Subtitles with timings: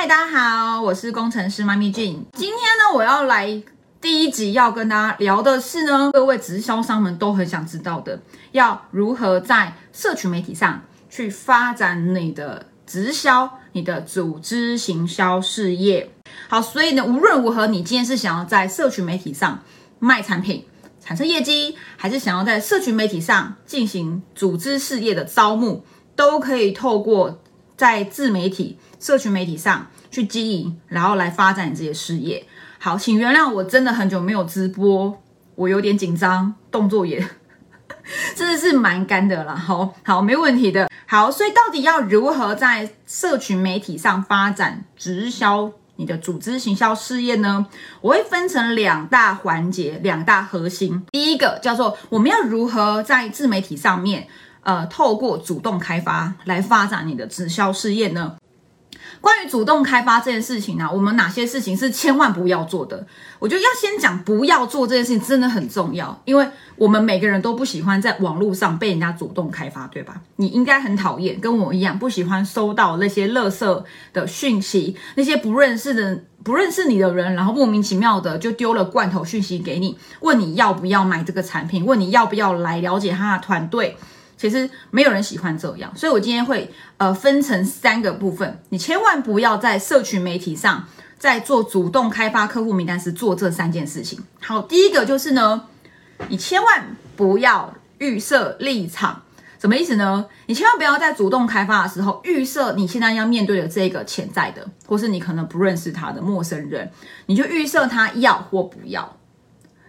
[0.00, 2.24] 嗨，大家好，我是工程师妈咪俊。
[2.34, 3.60] 今天呢，我要来
[4.00, 8.20] 第一集要跟大家聊的是呢，各位直销商们都很想知道的，
[8.52, 16.08] 要如何在社群媒体上去发展你的直销、你的组织行销事业。
[16.48, 19.64] 好，所以呢，无论如何，你今天是想要在社群媒体上
[19.98, 20.64] 卖产品、
[21.00, 25.84] 产生业绩，还是想要在社群媒体上进行组织事业的招募，
[26.14, 27.40] 都可以透过
[27.78, 32.44] 在自媒体、社群媒体上去经营，然后来发展你自己的事业。
[32.78, 35.22] 好，请原谅我真的很久没有直播，
[35.54, 37.24] 我有点紧张，动作也
[38.34, 39.54] 真的是蛮干的啦。
[39.54, 40.90] 好好，没问题的。
[41.06, 45.72] 好，所以到底要如何在社群媒体上发展直销？
[46.00, 47.66] 你的组织行销事业呢？
[48.00, 51.04] 我会分成两大环节，两大核心。
[51.10, 54.28] 第一个叫做我们要如何在自媒体上面，
[54.68, 58.36] 呃，透过主动开发来发展你的直销事业呢？
[59.18, 63.06] 关于主动开发这件事情呢，我们哪些事情是千万不要做的？
[63.38, 70.20] 我觉得要先讲不要做这件事情真的很重要，因为我们每个人都不喜欢在网络上被人家主动开发，对吧？
[70.36, 83.96] 你应该很讨厌，跟我一样不喜欢收到那些垃圾的讯息，那些不认识的、不认识你的人，然后莫名其妙的就丢了罐头讯息给你，问你要不要买这个产品，问你要不要来了解他的团队。
[84.38, 90.86] 其实没有人喜欢这样，所以我今天会呃分成三个部分，你千万不要在社群媒体上
[91.18, 94.22] 在做主动开发客户名单时做这三件事情。
[94.40, 95.64] 好，第一个就是呢，
[96.28, 99.22] 你千万不要预设立场，
[99.58, 100.24] 什么意思呢？
[100.46, 106.88] 你千万不要在主动开发的时候预设你现在要面对的这个潜在的，或是你可能不认识他的陌生人，
[107.26, 109.16] 你就预设他要或不要。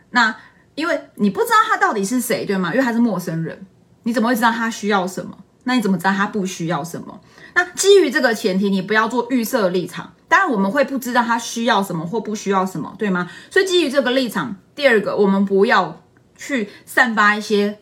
[0.10, 0.36] 那
[0.74, 2.72] 因为你不知道他到底是谁，对吗？
[2.74, 3.68] 因为他是陌生人。
[4.04, 5.38] 你怎么会知道他需要什么？
[5.66, 7.20] 那你怎么知道他不需要什么？
[7.54, 10.14] 那基于这个前提，你不要做预设立场。
[10.28, 13.30] 当然，我们会不知道他需要什么或不需要什么，对吗？
[13.50, 16.02] 所以基于这个立场，第二个，我们不要
[16.38, 17.80] 去散发一些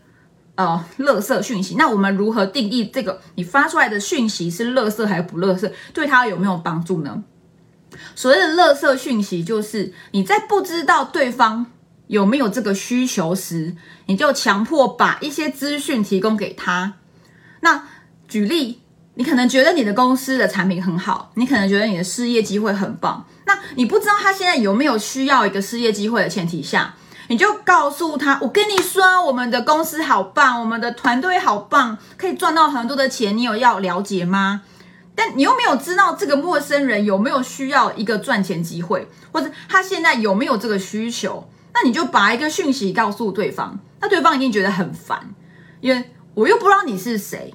[0.55, 1.75] 呃垃圾讯息。
[1.75, 5.71] 那我们如何定义这个你发出来的讯息是垃圾还是不垃圾？
[5.93, 7.23] 对他有没有帮助呢？
[8.15, 11.67] 所谓的垃圾讯息，就是你在不知道对方。
[12.07, 13.75] 有没有这个需求时，
[14.05, 16.93] 你就强迫把一些资讯提供给他。
[17.61, 17.83] 那
[18.27, 18.81] 举例，
[19.15, 23.25] 你可能觉得你的公司的产品很好，你可能觉得你的事业机会很棒。
[23.45, 26.95] 那你不知道他现在有没有需要一个事业机会的前提下，
[27.27, 33.35] 你就告诉他：我跟你说，我们的公司好棒，我们的团队好棒，可以赚到很多的钱。
[33.35, 34.61] 你有要了解吗？
[35.15, 41.49] 但你又没有知道这个陌生人有没有需要一个赚钱机会，或者他现在有没有这个需求。
[41.79, 45.29] 那你就把一个讯息告诉对方，那对方一定觉得很烦，
[45.79, 47.53] 因为我又不知道你是谁，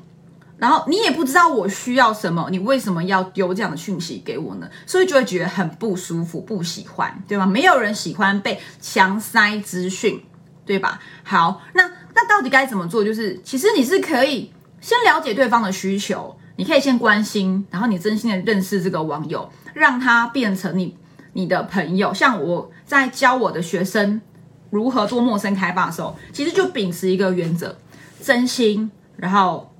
[0.58, 4.70] 然后你也不知道我需要什么，你为什么要丢这样的讯息给我呢？
[4.86, 7.44] 所以就会觉得很不舒服，不喜欢，对吧？
[7.44, 10.22] 没有人喜欢被强塞资讯，
[10.64, 11.00] 对吧？
[11.24, 13.02] 好，那那到底该怎么做？
[13.02, 20.96] 就是其实你是可以先了解对方的需求，你可以先关心，然后你真心的认识这个网友，让他变成你。
[21.32, 24.20] 你的朋友，像我在教我的学生
[24.70, 27.76] 如何做陌生开发的时候，其实就秉持一个原则：
[28.22, 29.70] 真心，然后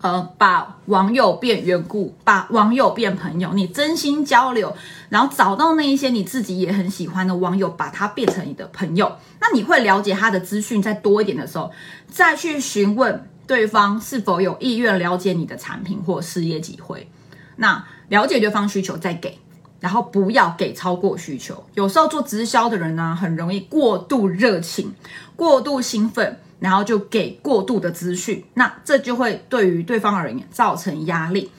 [0.00, 3.54] 呃，把网友变缘故，把网友变朋友。
[3.54, 4.76] 你真心交流，
[5.08, 9.16] 然后找到那一些你自己也很喜欢的网友，把他变成你的朋友。
[9.40, 11.70] 那你会了解他的资讯再多一点的时候，
[12.06, 17.08] 再去询问对方是否有意愿了解你的产品或事业机会。
[17.56, 19.38] 那了解对方需求再给。
[19.84, 21.62] 然后不要给超过需求。
[21.74, 24.94] 有时候做直销的人呢，很容易过度热情、
[25.36, 31.50] 过度兴奋，然后就给过度的资讯，那这就会对于对方而言造成压力。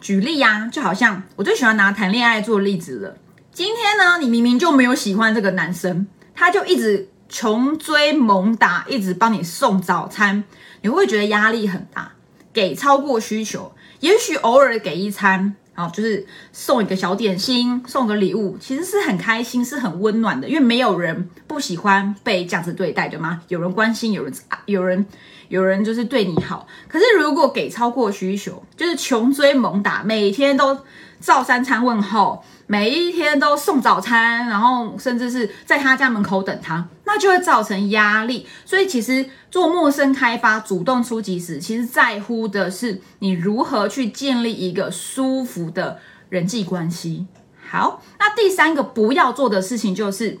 [0.00, 3.16] 举例呀，就好像我最喜欢拿谈恋爱做例子了。
[3.52, 10.42] 今天呢，你明明就没有喜欢这个男生，他就一直穷追猛打，一直帮你送早餐，
[10.82, 12.10] 你会不会觉得压力很大？
[12.52, 15.54] 给超过需求，也许偶尔给一餐。
[15.78, 20.48] 啊，就是送一个小点心，送个礼物，其实是很开心，是很温暖的。
[20.48, 23.42] 因为没有人不喜欢被这样子对待，对吗？
[23.46, 24.34] 有人关心，有人
[24.66, 25.06] 有人
[25.46, 26.66] 有人就是对你好。
[26.88, 30.76] 可是如果给超过需求，就是穷追猛打，每天都
[31.20, 32.44] 照三餐问候。
[32.70, 38.46] 每一天都送早餐，然后甚至是在他家门口等他，那就会造成压力。
[38.66, 45.98] 所以其实做陌生开发、主动出击时，其实在乎的是你如何去建立一个舒服的
[46.28, 47.26] 人际关系。
[47.70, 50.38] 好，那第三个不要做的事情就是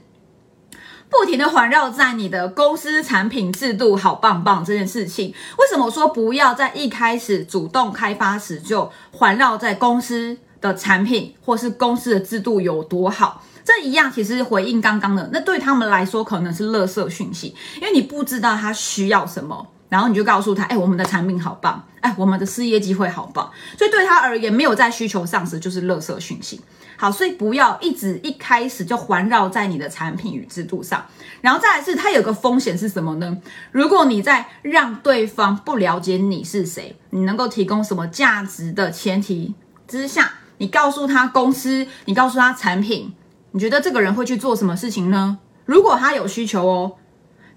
[1.08, 5.28] 不停的环绕在你的公司产品制度好棒棒这件事情。
[5.56, 10.36] 为什么说不要在一开始主动开发时就环绕在公司？
[10.60, 13.44] 的产品或是公司的制度有多好。
[13.64, 26.60] 这一样其实回应刚刚的，那对他们来说可能是垃圾讯息，因为你不知道他需要什么，然后你就告诉他，哎，我们的产品好棒，哎，我们的事业机会好棒，所以对他而言，没有在需求上时就是垃圾讯息。
[26.96, 31.04] 好，所以不要一直一开始就环绕在你的产品与制度上，
[31.42, 33.36] 然后再来是它有个风险是什么呢？
[33.70, 39.54] 如果你在让对方不了解你是谁，你能够提供什么价值的前提
[39.86, 43.14] 之下，你告诉他公司，你告诉他产品。
[43.52, 45.38] 你觉得这个人会去做什么事情呢？
[45.64, 46.92] 如果他有需求哦，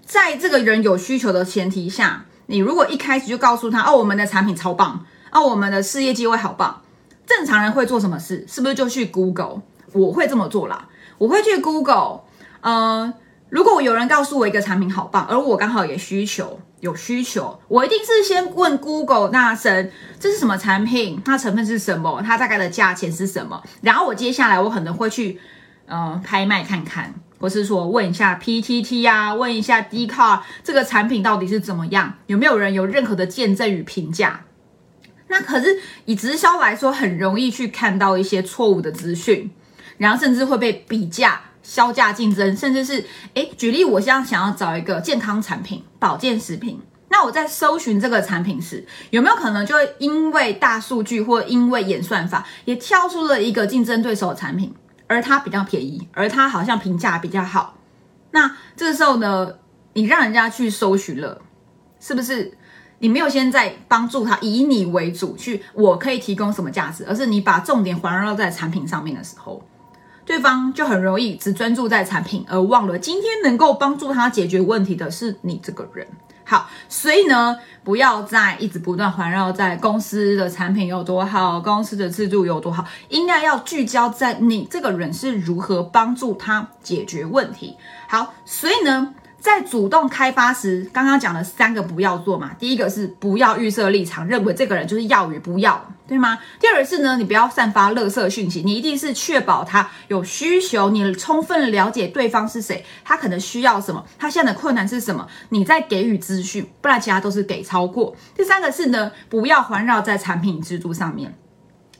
[0.04, 6.80] 在这个人有需求的前提下，你如果一开始就告诉他哦，我们的产品超棒，哦，我们的事业机会好棒，
[7.26, 8.44] 正常人会做什么事？
[8.48, 9.60] 是不是就去 Google？
[9.92, 10.88] 我会这么做啦，
[11.18, 12.20] 我会去 Google。
[12.62, 13.12] 呃，
[13.52, 25.38] 如果有人告诉我一个产品好棒，而我刚好也需求有需求，我一定是先问 Google 大神这是什么产品，它成分是什么，它大概的价钱是什么，然后我接下来我可能会去。
[25.84, 34.44] 呃，拍卖看看，或是说问一下 PTT 啊，问一下 D car 这个产品到底是怎么样，有没有人有任何的见证与评价？
[35.26, 39.50] 那可是以直销来说，很容易去看到一些错误的资讯，
[39.98, 43.04] 然后甚至会被比价、销价竞争，甚至是
[43.34, 54.74] 诶，举例，我现在想要找一个健康产品、保健食品，那我在搜寻这个产品时，有没有可能就会因为大数据或因为演算法，也跳出了一个竞争对手的产品？
[55.06, 57.76] 而它比较便宜，而它好像评价比较好，
[58.30, 59.56] 那这个时候呢，
[59.92, 61.42] 你让人家去搜寻了，
[62.00, 62.56] 是不是？
[62.98, 69.60] 你没有先在帮助他以你为主去，我可以提供什么价值，而是你把重点环绕在产品上面的时候，
[70.24, 76.06] 对方就很容易只专注在产品，而忘了今天能够帮助他解决问题的是你这个人。
[76.44, 87.76] 好，所以呢，不要再一直不断环绕在公司的产品有多好，公司的制度有多好，应该要聚焦在你这个人是如何帮助他解决问题。
[88.06, 89.14] 好，所以呢。
[89.42, 92.52] 在主动开发时，刚刚讲了三个不要做嘛。
[92.60, 96.38] 第一个是不要预设立场，认为这个人就是要与不要，对吗？
[96.60, 108.14] 第二个是呢，你不要散发垃圾讯息，你一定是确保他有需求，你充分了解对方是谁，他可能需要什么，他现在的困难是什么，你再给予资讯，不然其他都是给超过。
[108.36, 111.34] 第三个是呢，不要环绕在产品制度上面，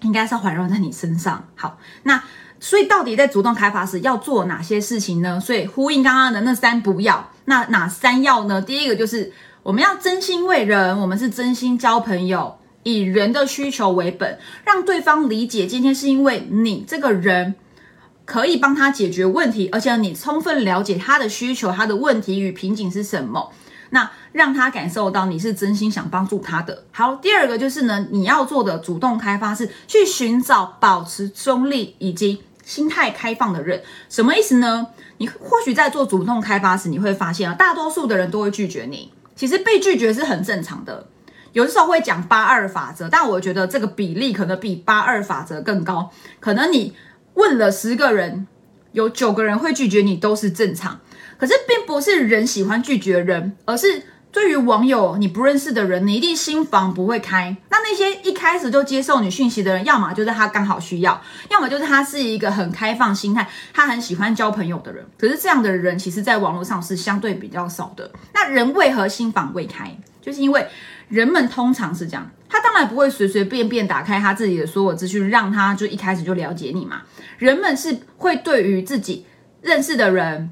[0.02, 1.48] 应该是环绕在你身上。
[1.56, 2.22] 好，那。
[2.62, 5.40] 所以到底在主动开发时要做哪些事情呢？
[5.40, 8.62] 所以呼应刚刚的那三不要，那哪三要呢？
[8.62, 9.32] 第一个就是
[9.64, 17.56] 我们要真心为人，我们是真心交朋友，以人的需求为本，让对方理解今天是因为你这个人
[18.24, 23.50] 可以帮他解决问题，而且你充分了解他的需求、他的问题与瓶颈是什么，
[23.90, 26.84] 那让他感受到你是真心想帮助他的。
[26.92, 32.40] 好，第二个就是呢，你要做的主动开发是去寻找保持中立以及。
[32.64, 34.88] 心态开放的人什么意思呢？
[35.18, 39.12] 你或许在做主动开发时，你会发现啊，大多数的人都会拒绝你。
[39.34, 41.06] 其实被拒绝是很正常的。
[41.52, 46.10] 有的时候会讲八二法则，但我觉得这个比例可能比八二法则更高。
[46.40, 46.94] 可能你
[47.34, 48.46] 问了十个人，
[48.92, 51.00] 有九个人会拒绝你，都是正常。
[51.38, 54.04] 可是并不是人喜欢拒绝人，而是。
[54.32, 57.54] 对于网友，你不认识的人，你一定心房不会开。
[57.68, 61.20] 那那些一开始就接受你讯息的人，要么就是他刚好需要，
[61.50, 65.04] 要么就是他是一个很开放心态，他很喜欢交朋友的人。
[65.18, 68.10] 可是这样的人，其实在网络上是相对比较少的。
[68.32, 69.94] 那人为何心房未开？
[70.22, 70.66] 就是因为
[71.08, 77.02] 人们通常是这样，他当然不会随随便便打开他自己的所有资讯，让他就一开始就了解你嘛。
[77.36, 79.26] 人们是会对于自己
[79.60, 80.50] 认识的人、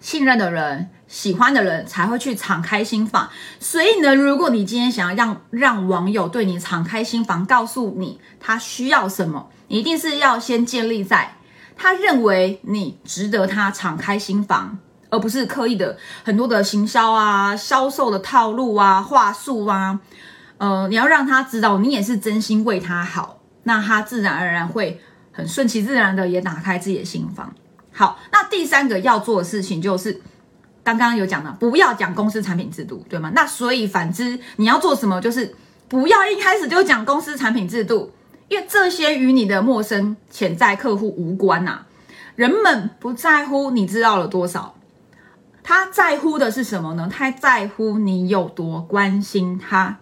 [0.00, 0.88] 信任的人。
[1.06, 3.28] 喜欢的人才会去敞开心房，
[3.60, 11.36] 所以呢，如果你今天想要让让网友对你敞开心房，告诉你他需要什么，你一定是要先建立在
[11.76, 14.78] 他认为你值得他敞开心房，
[15.10, 20.00] 而不是刻意的很多的行销啊、销售的套路啊、话术啊，
[20.58, 27.54] 呃，你要让他知道你也是真心为他好，那他自然而然会很顺其自然的也打开自己的心房。
[27.92, 30.20] 好，那第三个要做的事情就是。
[30.84, 33.32] 刚刚有讲了，不要讲公司产品制度，对吗？
[33.34, 35.18] 那所以反之，你要做什么？
[35.20, 35.56] 就是
[35.88, 38.12] 不要一开始就讲公司产品制度，
[38.48, 41.86] 因为这些与你的陌生潜在客户无关呐。
[42.36, 44.74] 人们不在乎你知道了多少，
[45.62, 47.08] 他在乎的是什么呢？
[47.10, 49.98] 他在乎你有多关心他，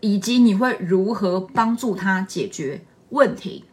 [0.00, 3.64] 以及你会如何帮助他解决问题。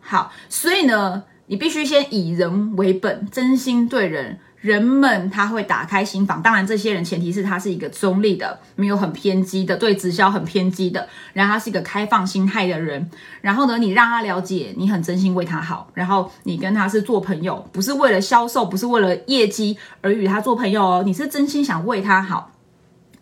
[0.00, 4.38] 好，所以呢，你必须先以人为本，真心对人。
[4.60, 13.08] 人们他会打开心房，当然这些人前提是他是一个中立的，没有很偏激的，对直销很偏激的，然后他是一个开放心态的人。
[13.40, 22.50] 然后呢，你让他了解你很真心为他好，然后你跟他是做朋友，不是为了销售，不是为了业绩而与他做朋友哦，你是真心想为他好，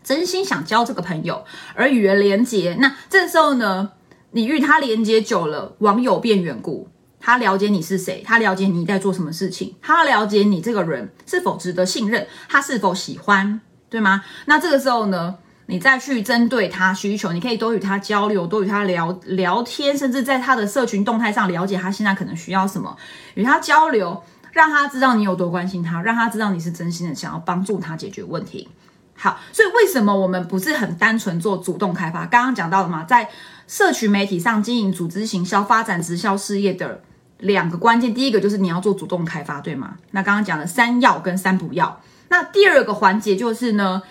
[0.02, 2.78] 真心想交这个朋友而与人连接。
[2.80, 3.90] 那这时候呢，
[4.30, 6.88] 你与他连接久了，网友变缘故。
[7.26, 14.22] 他了解你是谁，他了解你在做什么事情，他了解你这个人是否值得信任，他是否喜欢，对吗？
[14.44, 15.34] 那这个时候呢，
[15.66, 22.96] 你再去针对他需求，你可以多与他交流，多与他聊聊天，甚至在他的社群动态上了解他现在可能需要什么，
[23.34, 28.68] 与他交流，让他知道你有多关心他，让他知道你是真心的想要帮助他解决问题。
[29.16, 32.24] 好，所以为什么我们不是很单纯做主动开发？
[32.26, 33.28] 刚刚讲到了嘛，在
[33.66, 37.02] 社群媒体上经营组织行销、发展直销事业的。
[37.38, 39.96] 两个关键，第一个就是你要做主动开发，对吗？
[40.12, 42.00] 那刚刚讲的三要跟三不要。
[42.28, 44.02] 那第二个环节就是呢，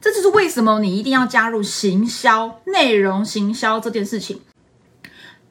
[0.00, 4.42] 这就是为什么你一定要加入行销、内容行销这件事情。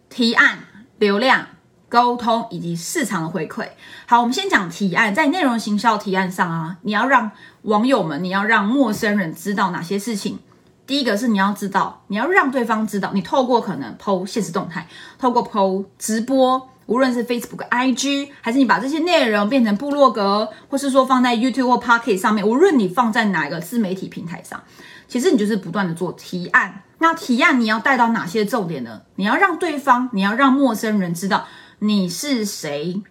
[0.10, 0.60] 提案、
[1.00, 1.48] 流量、
[1.90, 3.68] 沟通以及市场的回馈。
[4.06, 7.32] 好，我们先讲提案，在内容行销提案上啊，你要让
[7.64, 10.38] 网友们，你要让陌生人知道哪些事情。
[10.86, 16.70] 第一个是你要知道，你要让对方知道，你透过可能 PO 现实动态，透过 PO 直播。
[16.86, 24.62] 无论是 Facebook、IG，还是你把这些内容变成部落格，或是说放在 YouTube 或 Pocket 上面，无论你放在哪一个自媒体平台上，
[25.08, 26.84] 其实你就是不断的做提案。
[27.00, 29.02] 那提案你要带到哪些重点呢？
[29.16, 31.46] 你要让对方，你要让陌生人知道
[31.80, 33.02] 你是谁，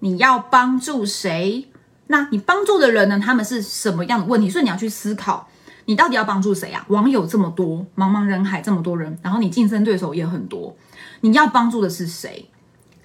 [0.00, 1.68] 你要帮助谁？
[2.08, 3.20] 那你帮助的人呢？
[3.24, 4.50] 他们是什么样的问题？
[4.50, 5.48] 所以你要去思考，
[5.84, 6.84] 你到底要帮助谁啊？
[6.88, 10.76] 网友这么多，茫茫人海这么多人，然后你竞争对手也很多，
[11.20, 12.50] 你要帮助的是谁？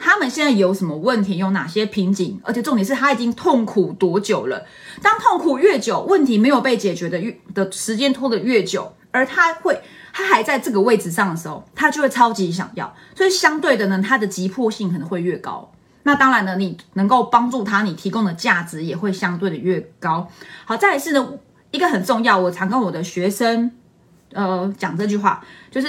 [0.06, 1.38] 他们现在有什么问题？
[1.38, 2.40] 有哪些瓶颈？
[2.44, 4.64] 而且重点是他已经痛苦多久了？
[5.02, 9.82] 当痛苦越久，问题没有被解决的越的时间拖得越久，而他会
[10.14, 12.96] 他还在这个位置上的时候，他就会超级想要。
[13.16, 15.72] 所以相对的呢，他的急迫性可能会越高。
[16.04, 20.30] 那当然呢，你能够帮助他，你提供的价值也会相对的越高。
[20.66, 21.34] 好，再来是呢，
[21.72, 23.72] 一个很重要，我常跟我的学生
[24.34, 25.88] 呃讲这句话，就是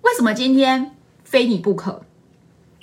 [0.00, 2.02] 为什么今天非你不可？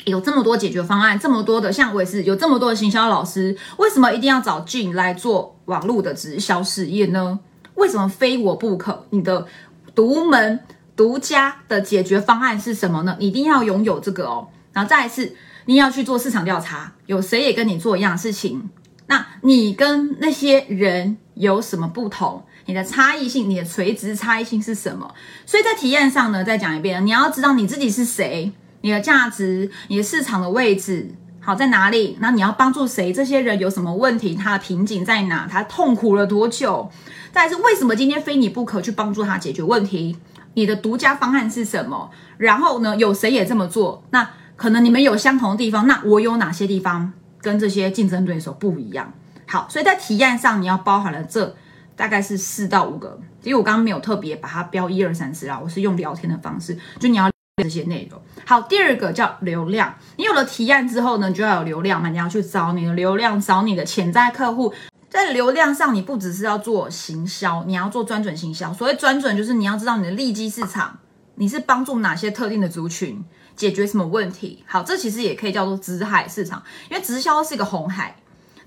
[0.10, 7.40] 有这么多解决方案，这么多的，像我也是有这么多的行销老师，为什么一定要找俊来做网络的直销事业呢？
[7.76, 9.06] 为什么非我不可？
[9.12, 9.48] 你的
[9.96, 10.60] 独门
[10.96, 13.16] 独家的解决方案是什么呢？
[13.20, 14.50] 你一定要拥有这个哦。
[14.74, 15.36] 然后再一次，
[15.66, 18.70] 你要去做市场调查，有谁也跟你做一样的事情？
[19.08, 22.44] 那你跟那些人有什么不同？
[22.66, 25.16] 你的差异性，你的垂直差异性是什么？
[25.46, 28.52] 所以在体验上呢，再讲一遍，你要知道你自己是谁。
[28.82, 32.18] 你的价值，你的市场的位置好在哪里？
[32.20, 33.12] 那你要帮助谁？
[33.12, 34.36] 这些人有什么问题？
[34.36, 35.48] 他的瓶颈在哪？
[35.50, 36.90] 他痛苦了多久？
[37.32, 40.18] 再是为什么今天非你不可去帮助他解决问题？
[40.56, 42.10] 你的独家方案是什么？
[42.38, 42.96] 然后呢？
[42.96, 44.04] 有谁也这么做？
[44.12, 49.14] 那可能你们有相同的地方，那我有哪些地方跟这些竞争对手不一样？
[49.48, 51.56] 好，所以在提案上你要包含了这
[51.96, 57.30] 大概是四到五个，因为我刚刚没有特别把它标一二三四啦，我是用聊天的方式，就你要。
[57.62, 59.94] 这些内容好，第二个叫流量。
[60.18, 64.74] 你有了提案之后呢，就要有流量嘛，你要去找你的流量，找你的潜在客户。
[65.10, 68.72] 在流量上，你不只是要做行销，你要做专准行销。
[68.72, 71.00] 所谓专准，就是你要知道你的利基市场，
[71.36, 73.26] 你是帮助哪些特定的族群
[73.56, 74.64] 解决什么问题。
[74.68, 76.62] 好，这其实也可以叫做直海市场，
[76.92, 78.18] 因为直销是一个红海，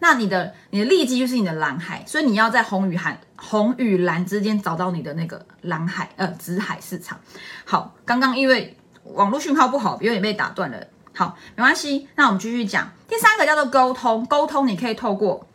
[0.00, 7.20] 那你的你的利基就是你的蓝海，所以你要在红与蓝红与蓝之间找到你的那个蓝海呃直海市场。
[7.64, 8.76] 好，刚刚因为。
[9.04, 10.78] 网络讯号不好，有点被打断了。
[11.14, 12.08] 好，没关系。
[12.16, 14.24] 那我们继续讲第三个，叫做沟通。
[14.26, 15.46] 沟通你可以透过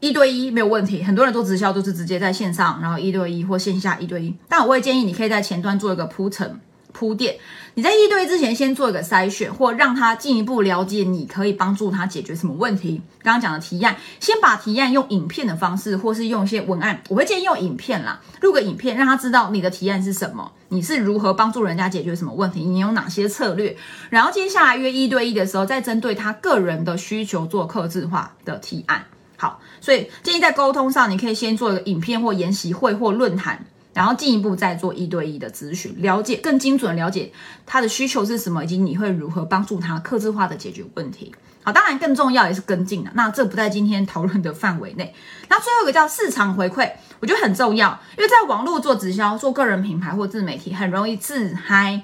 [0.00, 4.34] 一对一没有问题，很多人做直销都是直接在线上，然后一对一或线下一对一。
[4.48, 6.60] 但我会建议你可以在前端做一个铺陈。
[6.92, 7.36] 铺垫，
[7.76, 13.02] 你在一对一之前先做一个筛选，或让他进一步了解你可以帮助他解决什么问题。
[13.22, 23.76] 刚刚讲的提案，先把提案用影片的方式，或是用一些文案，我会建议用影片啦，录个影片，让他知道你的提案是什么，你是如何帮助人家解决什么问题，你有哪些策略。
[24.08, 29.04] 然后接下来约一对一的时候，再针对他个人的需求做客制化的提案。
[29.36, 33.66] 好，所以建议在沟通上，你可以先做一个影片或研习会或论坛。
[33.96, 37.32] 然后进一步再做一对一的咨询，了解更精准了解
[37.64, 41.34] 他的需求是什么，以及你会如何帮助他克制化的解决问题。
[41.64, 45.14] 好，当然更重要也是跟进的，那这不在今天讨论的范围内。
[45.48, 52.02] 那最后一个叫市场回馈，我觉得很重要，因为在网络做直销、做个人品牌或自媒体，很容易自嗨。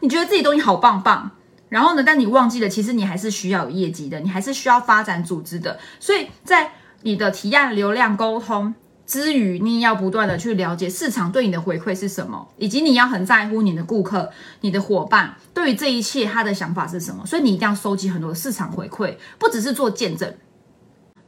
[0.00, 1.30] 你觉得自己东西好棒棒，
[1.70, 5.80] 然后呢，但你忘记了，其实你还是需要有业绩的，你还是需要发展组织的。
[5.98, 8.74] 所以在你的提案流量沟通
[9.10, 17.26] 之余，你也要不断的去了解市场对你的回馈是什么，以及你要很在乎你的顾客、你的伙伴对于这一切他的想法是什么。
[17.26, 20.32] 所以你一定要收集很多的市场回馈，不只是做见证，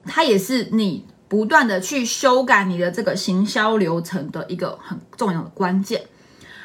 [0.05, 6.03] 它也是你不断的去修改你的这个行销流程的一个很重要的关键。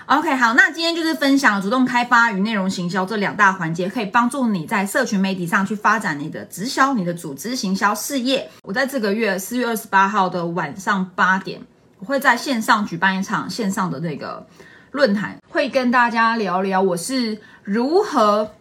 [0.08, 8.50] OK，好，那今天就是分享主动开发与内容行销这两大环节，可以帮助你在社群媒体上去发展你的直销、你的组织行销事业。
[8.64, 11.60] 我在这个月四月二十八号的晚上八点，
[12.00, 14.48] 我会在线上举办一场线上的那个
[14.92, 18.54] 论坛，会跟大家聊聊我是如何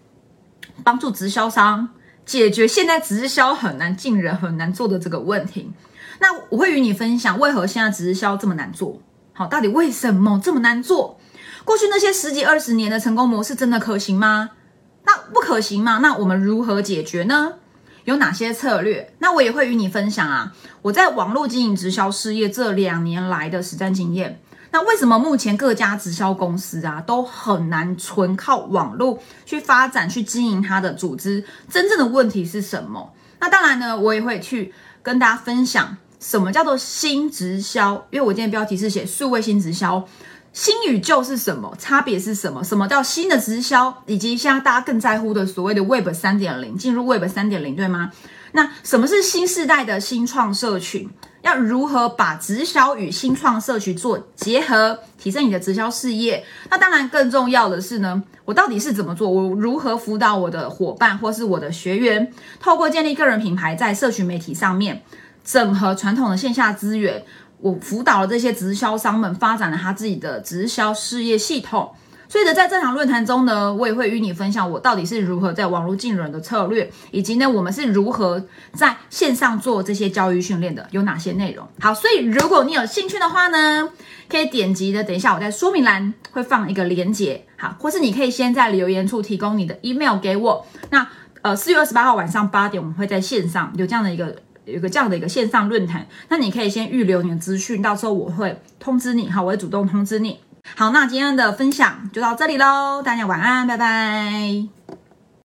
[0.82, 1.90] 帮助直销商
[2.24, 5.70] 解决现在直销很难进人、很难做的这个问题。
[6.18, 9.00] 那我会与你分享为何现在直销这么难做，
[9.32, 11.20] 好，到底为什么这么难做？
[11.66, 14.50] 过去那些十几二十年的成功模式真的可行吗？
[15.04, 15.98] 那不可行吗？
[16.00, 17.54] 那我们如何解决呢？
[18.04, 19.12] 有哪些策略？
[19.18, 20.54] 那我也会与你分享啊。
[20.82, 24.40] 我在网络经营直销事业这两年来的实战经验。
[24.70, 31.44] 那为什么目前各家直销公司啊都很难纯靠网络去发展、去经营它的组织？
[31.68, 33.12] 真正的问题是什么？
[33.40, 40.06] 那当然呢，我也会去跟大家分享什么叫做新直销，因为我今天标题是写数位新直销。
[40.56, 41.76] 新与旧是什么？
[41.78, 42.64] 差别是什么？
[42.64, 44.02] 什么叫新的直销？
[44.06, 48.10] 以及现在大家更在乎的所谓的 Web 三点零，进入 Web 三点零，对吗？
[48.52, 51.10] 那什么是新时代的新创社群？
[51.42, 56.42] 要如何把直销与新创社群做结合，提升你的直销事业？
[56.70, 59.28] 那当然更重要的是呢，我到底是怎么做？
[59.28, 65.02] 我如何辅导我的伙伴或是我的学员，透过建立个人品牌，在社群媒体上面
[65.44, 67.22] 整合传统的线下资源？
[67.60, 71.90] 我辅导了这些直销商们发展了他自己的直销事业系统，
[72.28, 78.44] 所以呢，在这场论坛中呢，我也会与你分享我到底是如何在网络进人的策略，以及呢，我们是如何
[78.74, 81.66] 在线上做这些教育训练的，有哪些内容。
[81.80, 83.88] 好，所以如果你有兴趣的话呢，
[84.28, 90.66] 可以点击的，等一下我在说明栏会放一个连接，好，或是你可以先在留言处提供你的 email 给我。
[90.90, 91.06] 那
[91.42, 94.36] 呃，四月二十八号晚上八点，我们会在线上有这样的一个。
[94.66, 100.38] 有个这样的一个线上论坛，那你可以先预留你的资讯，到时候我会通知你，好，我会主动通知你。
[100.74, 105.05] 好，那今天的分享就到这里喽，大家晚安，拜拜。